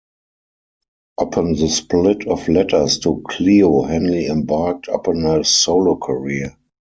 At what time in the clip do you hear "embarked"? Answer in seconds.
4.25-4.87